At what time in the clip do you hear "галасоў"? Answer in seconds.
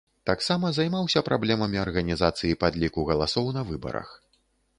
3.11-3.53